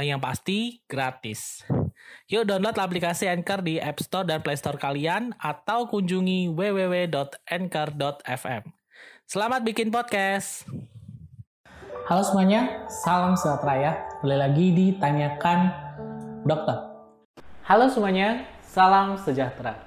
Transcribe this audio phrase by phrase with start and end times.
[0.00, 1.60] Dan yang pasti, gratis.
[2.24, 7.12] Yuk download aplikasi Anchor di App Store dan Play Store kalian atau kunjungi www.anchor.fm.
[9.28, 10.64] Selamat bikin podcast!
[12.08, 13.92] Halo semuanya, salam sejahtera ya.
[14.24, 15.68] Boleh lagi ditanyakan
[16.48, 16.80] dokter.
[17.68, 19.84] Halo semuanya, salam sejahtera.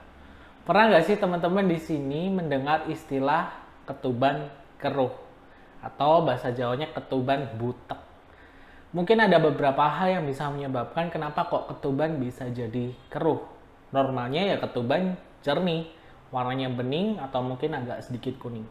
[0.62, 3.49] Pernah nggak sih teman-teman di sini mendengar istilah
[3.90, 5.18] ketuban keruh
[5.82, 8.12] atau bahasa Jawanya ketuban butek?
[8.93, 13.41] Mungkin ada beberapa hal yang bisa menyebabkan kenapa kok ketuban bisa jadi keruh.
[13.89, 15.90] Normalnya ya ketuban jernih,
[16.29, 18.70] warnanya bening atau mungkin agak sedikit kuning.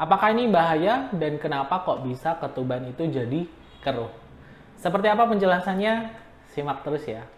[0.00, 3.44] Apakah ini bahaya dan kenapa kok bisa ketuban itu jadi
[3.84, 4.08] keruh?
[4.80, 6.08] Seperti apa penjelasannya?
[6.56, 7.28] Simak terus ya.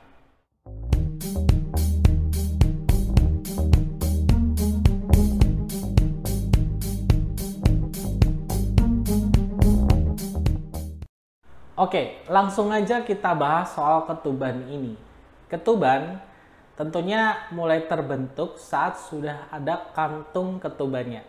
[11.76, 14.96] Oke, langsung aja kita bahas soal ketuban ini.
[15.44, 16.24] Ketuban
[16.72, 21.20] tentunya mulai terbentuk saat sudah ada kantung ketubannya.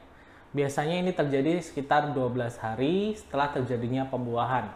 [0.55, 4.71] Biasanya ini terjadi sekitar 12 hari setelah terjadinya pembuahan.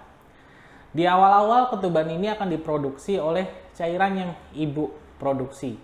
[0.91, 5.79] Di awal-awal ketuban ini akan diproduksi oleh cairan yang ibu produksi.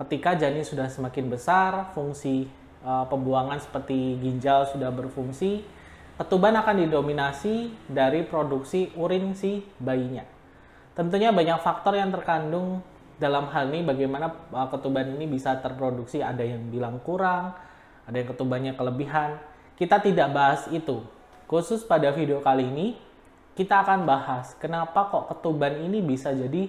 [0.00, 2.48] Ketika janin sudah semakin besar, fungsi
[2.80, 5.68] e, pembuangan seperti ginjal sudah berfungsi,
[6.18, 10.26] ketuban akan didominasi dari produksi urin si bayinya.
[10.98, 12.82] Tentunya banyak faktor yang terkandung
[13.22, 16.18] dalam hal ini bagaimana e, ketuban ini bisa terproduksi.
[16.18, 17.54] Ada yang bilang kurang,
[18.02, 19.38] ada yang ketubannya kelebihan.
[19.78, 21.06] Kita tidak bahas itu.
[21.46, 22.98] Khusus pada video kali ini,
[23.54, 26.66] kita akan bahas kenapa kok ketuban ini bisa jadi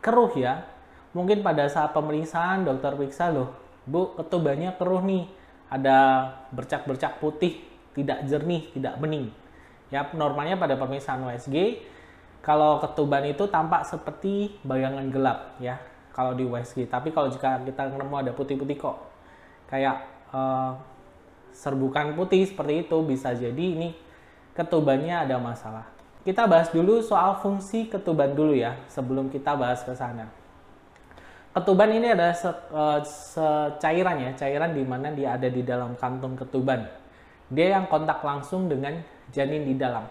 [0.00, 0.64] keruh ya.
[1.12, 3.52] Mungkin pada saat pemeriksaan dokter periksa loh,
[3.84, 5.28] Bu, ketubannya keruh nih.
[5.68, 6.24] Ada
[6.56, 9.30] bercak-bercak putih, tidak jernih, tidak bening.
[9.88, 11.80] Ya, normalnya pada pemeriksaan USG
[12.44, 15.80] kalau ketuban itu tampak seperti bayangan gelap ya
[16.12, 16.88] kalau di USG.
[16.88, 18.96] Tapi kalau jika kita nemu ada putih-putih kok
[19.68, 20.76] kayak uh,
[21.52, 23.92] serbukan putih seperti itu bisa jadi ini
[24.56, 25.86] ketubannya ada masalah.
[26.26, 30.28] Kita bahas dulu soal fungsi ketuban dulu ya sebelum kita bahas ke sana.
[31.54, 36.36] Ketuban ini adalah se, uh, secairan ya, cairan di mana dia ada di dalam kantung
[36.38, 36.86] ketuban.
[37.48, 39.00] Dia yang kontak langsung dengan
[39.32, 40.04] janin di dalam.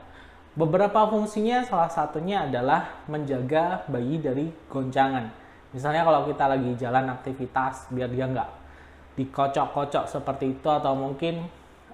[0.57, 5.29] Beberapa fungsinya salah satunya adalah menjaga bayi dari goncangan.
[5.69, 8.49] Misalnya kalau kita lagi jalan aktivitas biar dia nggak
[9.17, 11.45] dikocok-kocok seperti itu atau mungkin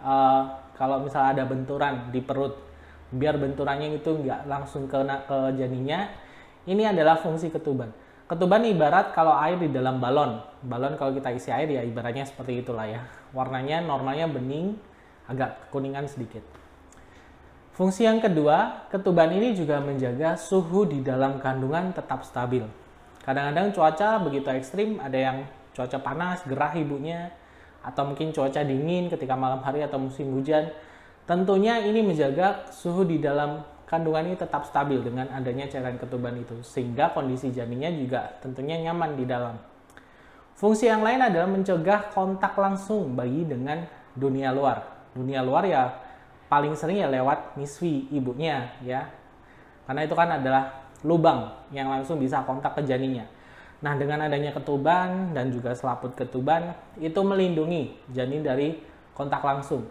[0.04, 0.44] uh,
[0.76, 2.60] kalau misalnya ada benturan di perut
[3.14, 6.12] biar benturannya itu nggak langsung kena ke janinnya
[6.68, 7.96] ini adalah fungsi ketuban
[8.28, 12.60] ketuban ibarat kalau air di dalam balon balon kalau kita isi air ya ibaratnya seperti
[12.60, 14.76] itulah ya warnanya normalnya bening
[15.30, 16.42] agak kekuningan sedikit
[17.74, 22.64] fungsi yang kedua ketuban ini juga menjaga suhu di dalam kandungan tetap stabil
[23.24, 25.38] kadang-kadang cuaca begitu ekstrim ada yang
[25.74, 27.34] cuaca panas, gerah ibunya,
[27.84, 30.72] atau mungkin cuaca dingin ketika malam hari atau musim hujan.
[31.28, 36.62] Tentunya ini menjaga suhu di dalam kandungan ini tetap stabil dengan adanya cairan ketuban itu,
[36.64, 39.56] sehingga kondisi janinnya juga tentunya nyaman di dalam.
[40.54, 43.84] Fungsi yang lain adalah mencegah kontak langsung bayi dengan
[44.14, 44.93] dunia luar.
[45.14, 45.94] Dunia luar ya
[46.50, 49.10] paling sering ya lewat miswi ibunya ya.
[49.90, 53.28] Karena itu kan adalah lubang yang langsung bisa kontak ke janinnya.
[53.84, 56.72] Nah, dengan adanya ketuban dan juga selaput ketuban,
[57.04, 58.80] itu melindungi janin dari
[59.12, 59.84] kontak langsung.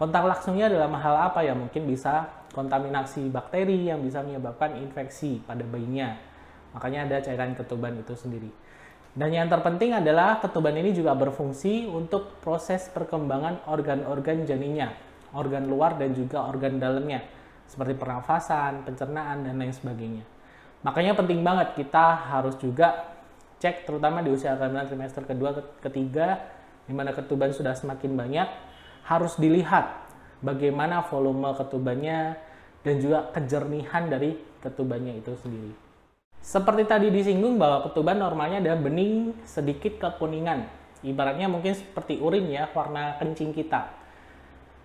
[0.00, 1.52] Kontak langsungnya dalam hal apa ya?
[1.52, 2.24] Mungkin bisa
[2.56, 6.16] kontaminasi bakteri yang bisa menyebabkan infeksi pada bayinya.
[6.72, 8.48] Makanya ada cairan ketuban itu sendiri.
[9.14, 14.90] Dan yang terpenting adalah ketuban ini juga berfungsi untuk proses perkembangan organ-organ janinnya,
[15.30, 17.22] organ luar dan juga organ dalamnya,
[17.70, 20.26] seperti pernafasan, pencernaan, dan lain sebagainya.
[20.82, 23.14] Makanya penting banget kita harus juga
[23.62, 26.42] cek terutama di usia kehamilan trimester kedua ketiga
[26.84, 28.48] di mana ketuban sudah semakin banyak
[29.08, 29.88] harus dilihat
[30.44, 32.36] bagaimana volume ketubannya
[32.84, 35.83] dan juga kejernihan dari ketubannya itu sendiri.
[36.44, 40.68] Seperti tadi disinggung bahwa ketuban normalnya ada bening sedikit kekuningan.
[41.00, 43.88] Ibaratnya mungkin seperti urin ya, warna kencing kita.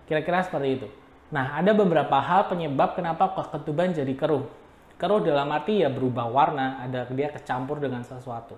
[0.08, 0.88] Kira-kira seperti itu.
[1.28, 4.48] Nah, ada beberapa hal penyebab kenapa ketuban jadi keruh.
[4.96, 8.56] Keruh dalam arti ya berubah warna, ada dia kecampur dengan sesuatu.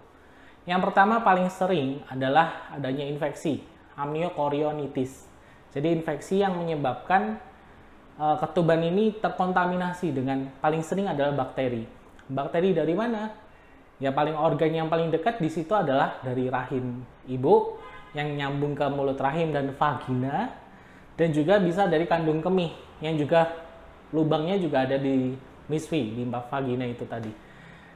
[0.62, 3.66] Yang pertama paling sering adalah adanya infeksi,
[3.99, 5.26] amniokorionitis.
[5.75, 7.43] Jadi infeksi yang menyebabkan
[8.14, 12.01] uh, ketuban ini terkontaminasi dengan paling sering adalah bakteri.
[12.32, 13.29] Bakteri dari mana?
[14.00, 17.79] Ya paling organ yang paling dekat di situ adalah dari rahim ibu
[18.17, 20.50] yang nyambung ke mulut rahim dan vagina
[21.14, 23.46] dan juga bisa dari kandung kemih yang juga
[24.11, 25.37] lubangnya juga ada di
[25.70, 27.32] misfi, limpa vagina itu tadi.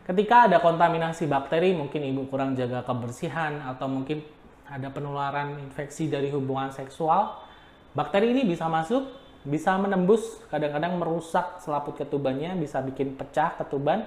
[0.06, 4.22] Ketika ada kontaminasi bakteri, mungkin ibu kurang jaga kebersihan atau mungkin
[4.70, 7.34] ada penularan infeksi dari hubungan seksual,
[7.90, 9.02] bakteri ini bisa masuk,
[9.42, 14.06] bisa menembus, kadang-kadang merusak selaput ketubannya, bisa bikin pecah ketuban,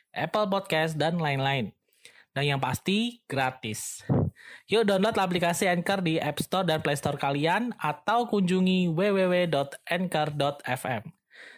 [0.11, 1.71] Apple Podcast, dan lain-lain.
[2.31, 4.07] Dan yang pasti, gratis.
[4.67, 11.03] Yuk download aplikasi Anchor di App Store dan Play Store kalian atau kunjungi www.anchor.fm.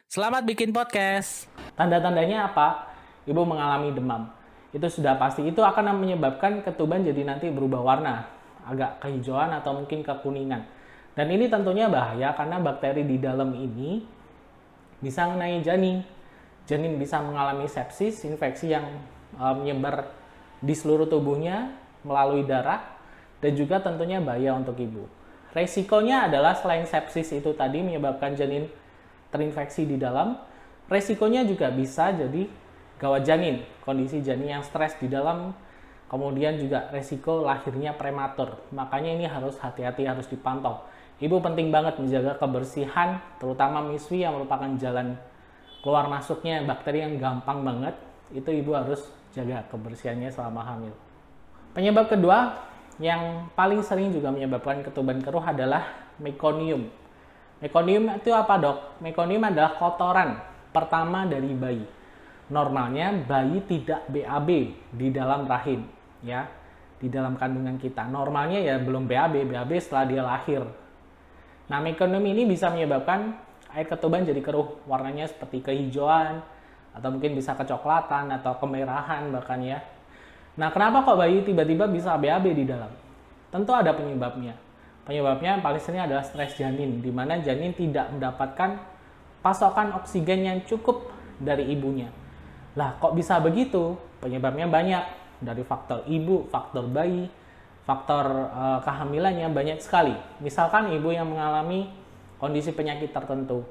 [0.09, 1.49] Selamat bikin podcast.
[1.77, 2.87] Tanda-tandanya apa?
[3.25, 4.29] Ibu mengalami demam.
[4.73, 5.45] Itu sudah pasti.
[5.45, 8.25] Itu akan menyebabkan ketuban jadi nanti berubah warna.
[8.65, 10.65] Agak kehijauan atau mungkin kekuningan.
[11.13, 14.01] Dan ini tentunya bahaya karena bakteri di dalam ini
[15.01, 16.01] bisa mengenai janin.
[16.63, 18.87] Janin bisa mengalami sepsis, infeksi yang
[19.35, 20.07] uh, menyebar
[20.63, 21.75] di seluruh tubuhnya
[22.07, 22.79] melalui darah
[23.43, 25.03] dan juga tentunya bahaya untuk ibu.
[25.51, 28.71] Resikonya adalah selain sepsis itu tadi menyebabkan janin
[29.29, 30.39] terinfeksi di dalam,
[30.87, 32.47] resikonya juga bisa jadi
[32.97, 35.51] gawat janin, kondisi janin yang stres di dalam,
[36.07, 38.55] kemudian juga resiko lahirnya prematur.
[38.71, 40.87] Makanya ini harus hati-hati, harus dipantau.
[41.19, 45.19] Ibu penting banget menjaga kebersihan, terutama miswi yang merupakan jalan
[45.83, 47.93] keluar masuknya bakteri yang gampang banget.
[48.31, 49.03] Itu ibu harus
[49.35, 50.95] jaga kebersihannya selama hamil.
[51.75, 52.55] Penyebab kedua
[52.97, 56.87] yang paling sering juga menyebabkan ketuban keruh adalah mekonium.
[57.59, 58.77] Mekonium itu apa dok?
[59.03, 60.39] Mekonium adalah kotoran
[60.71, 61.85] pertama dari bayi.
[62.51, 64.49] Normalnya bayi tidak BAB
[64.93, 65.87] di dalam rahim,
[66.21, 66.45] ya,
[66.99, 68.05] di dalam kandungan kita.
[68.07, 70.63] Normalnya ya belum BAB, BAB setelah dia lahir.
[71.71, 73.33] Nah, mekonium ini bisa menyebabkan
[73.73, 76.45] air ketuban jadi keruh, warnanya seperti kehijauan
[76.93, 79.81] atau mungkin bisa kecoklatan atau kemerahan bahkan ya
[80.53, 82.93] Nah, kenapa kok bayi tiba-tiba bisa BAB di dalam?
[83.49, 84.53] Tentu ada penyebabnya.
[85.01, 88.77] Penyebabnya yang paling sering adalah stres janin, di mana janin tidak mendapatkan
[89.41, 91.09] pasokan oksigen yang cukup
[91.41, 92.13] dari ibunya.
[92.77, 93.97] Lah, kok bisa begitu?
[94.21, 95.03] Penyebabnya banyak,
[95.41, 97.27] dari faktor ibu, faktor bayi,
[97.83, 100.13] faktor uh, kehamilannya banyak sekali.
[100.39, 101.89] Misalkan ibu yang mengalami
[102.43, 103.63] kondisi penyakit tertentu,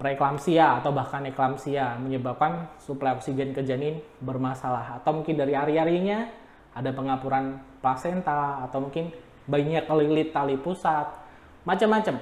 [0.00, 4.96] preeklamsia atau bahkan eklamsia menyebabkan suplai oksigen ke janin bermasalah.
[4.96, 6.24] Atau mungkin dari ari-arinya
[6.72, 9.12] ada pengapuran plasenta atau mungkin
[9.44, 11.04] bayinya kelilit tali pusat
[11.68, 12.16] macam-macam.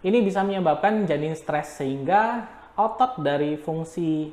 [0.00, 4.32] Ini bisa menyebabkan janin stres sehingga otot dari fungsi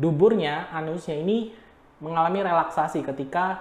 [0.00, 1.52] duburnya anusnya ini
[2.00, 3.60] mengalami relaksasi ketika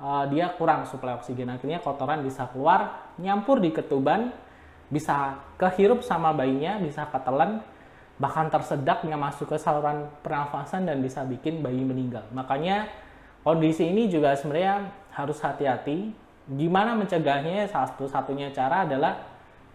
[0.00, 1.52] uh, dia kurang suplai oksigen.
[1.52, 4.32] Akhirnya kotoran bisa keluar nyampur di ketuban
[4.92, 7.64] bisa kehirup sama bayinya, bisa ketelan,
[8.20, 12.22] bahkan tersedak yang masuk ke saluran pernafasan dan bisa bikin bayi meninggal.
[12.30, 12.88] Makanya
[13.42, 16.12] kondisi ini juga sebenarnya harus hati-hati.
[16.44, 17.64] Gimana mencegahnya?
[17.68, 19.24] Satu-satunya cara adalah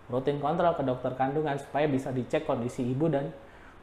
[0.10, 3.30] rutin kontrol ke dokter kandungan supaya bisa dicek kondisi ibu dan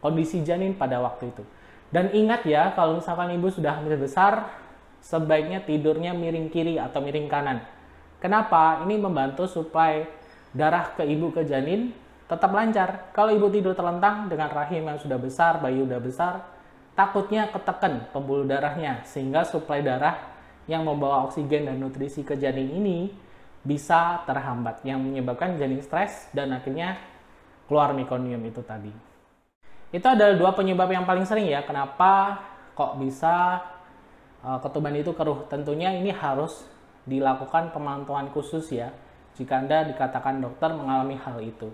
[0.03, 1.43] kondisi janin pada waktu itu.
[1.91, 4.51] Dan ingat ya, kalau misalkan ibu sudah hamil besar,
[4.99, 7.63] sebaiknya tidurnya miring kiri atau miring kanan.
[8.19, 8.83] Kenapa?
[8.83, 10.09] Ini membantu suplai
[10.57, 11.93] darah ke ibu ke janin
[12.27, 13.13] tetap lancar.
[13.13, 16.35] Kalau ibu tidur terlentang dengan rahim yang sudah besar, bayi sudah besar,
[16.97, 20.17] takutnya ketekan pembuluh darahnya sehingga suplai darah
[20.67, 23.13] yang membawa oksigen dan nutrisi ke janin ini
[23.63, 26.99] bisa terhambat yang menyebabkan janin stres dan akhirnya
[27.71, 28.91] keluar mekonium itu tadi.
[29.95, 32.43] Itu adalah dua penyebab yang paling sering ya kenapa
[32.75, 33.63] kok bisa
[34.43, 35.47] uh, ketuban itu keruh.
[35.47, 36.67] Tentunya ini harus
[37.07, 38.91] dilakukan pemantauan khusus ya
[39.37, 41.69] jika Anda dikatakan dokter mengalami hal itu.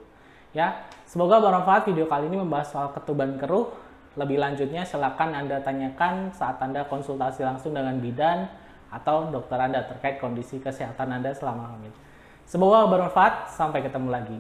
[0.53, 3.73] Ya, semoga bermanfaat video kali ini membahas soal ketuban keruh.
[4.13, 8.45] Lebih lanjutnya silakan Anda tanyakan saat Anda konsultasi langsung dengan bidan
[8.93, 11.95] atau dokter Anda terkait kondisi kesehatan Anda selama hamil.
[12.45, 14.39] Semoga bermanfaat, sampai ketemu lagi.